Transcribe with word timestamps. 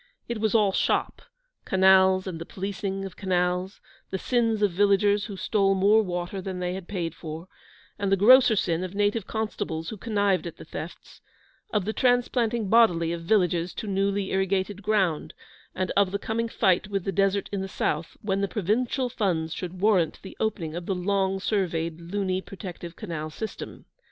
It 0.27 0.39
was 0.41 0.55
all 0.55 0.71
'shop,' 0.71 1.21
canals 1.63 2.25
and 2.25 2.41
the 2.41 2.43
policing 2.43 3.05
of 3.05 3.15
canals; 3.15 3.81
the 4.09 4.17
sins 4.17 4.63
of 4.63 4.71
villagers 4.71 5.25
who 5.25 5.37
stole 5.37 5.75
more 5.75 6.01
water 6.01 6.41
than 6.41 6.57
they 6.57 6.73
had 6.73 6.87
paid 6.87 7.13
for, 7.13 7.47
and 7.99 8.11
the 8.11 8.17
grosser 8.17 8.55
sin 8.55 8.83
of 8.83 8.95
native 8.95 9.27
constables 9.27 9.89
who 9.89 9.97
connived 9.97 10.47
at 10.47 10.57
the 10.57 10.65
thefts; 10.65 11.21
of 11.71 11.85
the 11.85 11.93
transplanting 11.93 12.67
bodily 12.67 13.13
of 13.13 13.21
villages 13.21 13.75
to 13.75 13.85
newly 13.85 14.31
irrigated 14.31 14.81
ground, 14.81 15.35
and 15.75 15.91
of 15.95 16.09
the 16.09 16.17
coming 16.17 16.49
fight 16.49 16.87
with 16.87 17.03
the 17.03 17.11
desert 17.11 17.47
in 17.51 17.61
the 17.61 17.67
south 17.67 18.17
when 18.23 18.41
the 18.41 18.47
Provincial 18.47 19.07
funds 19.07 19.53
should 19.53 19.81
warrant 19.81 20.17
the 20.23 20.35
opening 20.39 20.73
of 20.75 20.87
the 20.87 20.95
long 20.95 21.39
surveyed 21.39 22.01
Luni 22.01 22.41
Protective 22.41 22.95
Canal 22.95 23.29
System. 23.29 23.85